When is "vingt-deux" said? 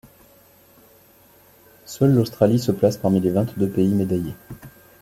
3.29-3.69